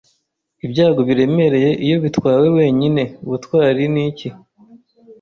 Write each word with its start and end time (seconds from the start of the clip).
Ibyago 0.65 1.01
biremereye 1.09 1.69
iyo 1.85 1.97
bitwawe 2.03 2.47
wenyine. 2.57 3.03
Ubutwari 3.25 3.83
ni 3.93 4.01
iki? 4.09 4.29